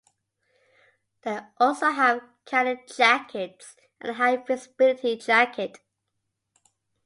[1.21, 5.77] They also have cadet jackets and a high visibility jacket.